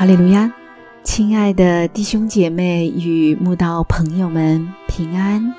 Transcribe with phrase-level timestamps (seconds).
[0.00, 0.50] 哈利路亚，
[1.04, 5.54] 亲爱的弟兄姐妹与慕道朋友们平安。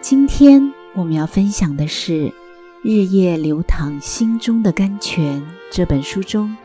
[0.00, 2.12] 今天我们要分享的是
[2.82, 5.40] 《日夜流淌心中的甘泉》
[5.70, 6.56] 这本书中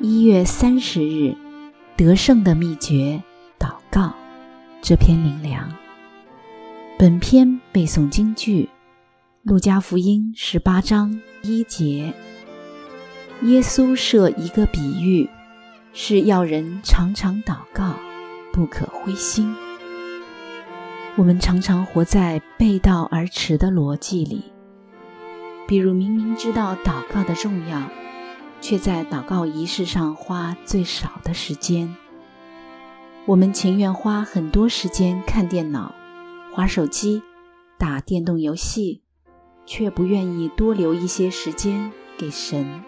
[0.00, 1.36] 一月三十日
[1.96, 3.22] 得胜的秘诀——
[3.56, 4.12] 祷告
[4.82, 5.72] 这篇灵粮。
[6.98, 8.64] 本篇背诵京剧
[9.44, 12.12] 《路加福音》十八章一节。
[13.42, 15.30] 耶稣设一个比喻。
[15.94, 17.94] 是要人常常祷告，
[18.52, 19.54] 不可灰心。
[21.16, 24.44] 我们常常活在背道而驰的逻辑里，
[25.68, 27.82] 比如明明知道祷告的重要，
[28.62, 31.94] 却在祷告仪式上花最少的时间。
[33.26, 35.94] 我们情愿花很多时间看电脑、
[36.52, 37.22] 划手机、
[37.78, 39.02] 打电动游戏，
[39.66, 42.82] 却不愿意多留一些时间给神。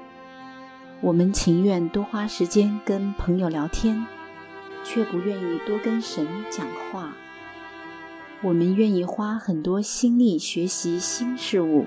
[1.04, 4.06] 我们情愿多花时间跟朋友聊天，
[4.82, 7.12] 却不愿意多跟神讲话。
[8.40, 11.84] 我们愿意花很多心力学习新事物，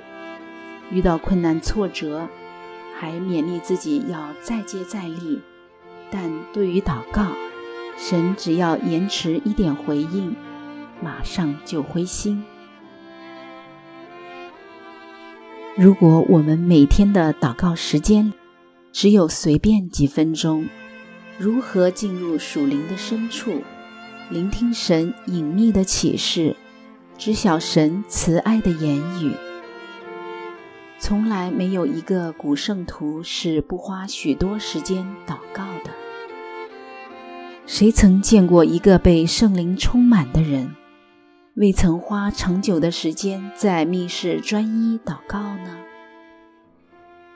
[0.92, 2.30] 遇到困难挫折，
[2.96, 5.42] 还勉励自己要再接再厉。
[6.12, 7.32] 但对于祷告，
[7.98, 10.36] 神只要延迟一点回应，
[11.02, 12.44] 马上就灰心。
[15.76, 18.32] 如果我们每天的祷告时间，
[18.98, 20.68] 只有随便几分钟，
[21.38, 23.62] 如何进入属灵的深处，
[24.32, 26.56] 聆听神隐秘的启示，
[27.16, 29.34] 知晓神慈爱的言语？
[30.98, 35.92] 从来没有一个古圣徒是不花许多时间祷告的。
[37.68, 40.76] 谁曾见过一个被圣灵充满的人，
[41.54, 45.78] 未曾花长久的时间在密室专一祷告呢？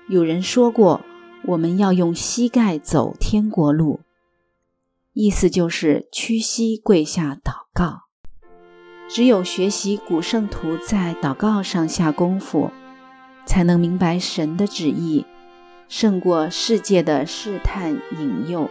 [0.09, 0.99] 有人说过。
[1.47, 4.01] 我们要用膝盖走天国路，
[5.13, 8.03] 意思就是屈膝跪下祷告。
[9.09, 12.71] 只有学习古圣徒在祷告上下功夫，
[13.45, 15.25] 才能明白神的旨意，
[15.89, 18.69] 胜过世界的试探引诱。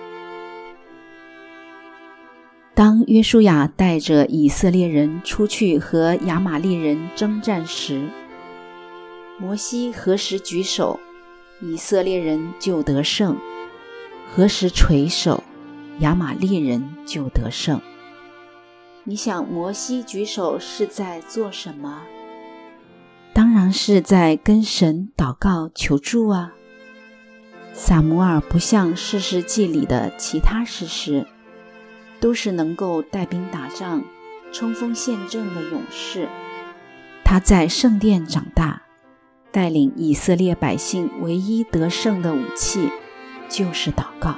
[2.72, 8.08] 当约书亚带着以色列人出去和亚玛力人征战时，
[9.38, 10.98] 摩西何时举手？
[11.62, 13.37] 以色列人就得胜，
[14.34, 15.44] 何时垂手，
[15.98, 17.81] 亚玛利人就得胜。
[19.04, 22.03] 你想，摩西举手是在做什么？
[23.34, 26.53] 当然是在跟神祷告求助啊。
[27.72, 31.26] 撒摩尔不像士世记里的其他士师，
[32.20, 34.03] 都是能够带兵打仗、
[34.50, 36.26] 冲锋陷阵的勇士。
[37.25, 38.82] 他在圣殿长大。
[39.53, 42.88] 带领以色列百姓唯一得胜的武器
[43.49, 44.34] 就是祷告。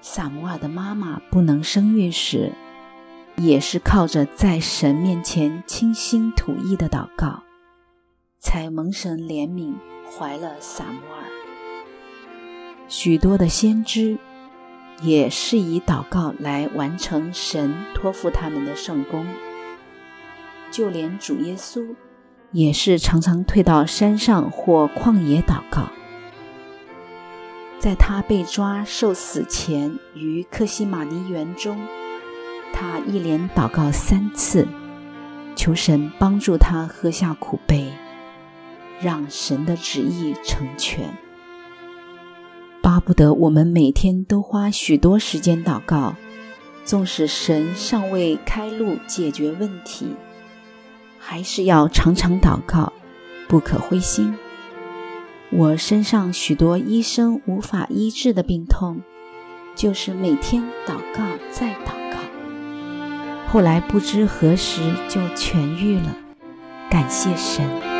[0.00, 2.52] 萨摩尔的妈妈不能生育时，
[3.36, 7.42] 也是靠着在神面前倾心吐意的祷告，
[8.38, 9.74] 才蒙神怜悯
[10.10, 11.24] 怀了萨摩尔。
[12.88, 14.18] 许多的先知
[15.00, 19.26] 也是以祷告来完成神托付他们的圣功，
[20.70, 21.94] 就连主耶稣。
[22.52, 25.88] 也是常常退到山上或旷野祷告。
[27.78, 31.80] 在他被抓受死前，于克西玛尼园中，
[32.72, 34.68] 他一连祷告三次，
[35.56, 37.90] 求神帮助他喝下苦杯，
[39.00, 41.16] 让神的旨意成全。
[42.80, 46.14] 巴不得我们每天都花许多时间祷告，
[46.84, 50.14] 纵使神尚未开路解决问题。
[51.24, 52.92] 还是要常常祷告，
[53.48, 54.36] 不可灰心。
[55.50, 59.02] 我身上许多医生无法医治的病痛，
[59.76, 62.18] 就是每天祷告再祷告，
[63.48, 66.16] 后来不知何时就痊愈了。
[66.90, 67.91] 感谢神。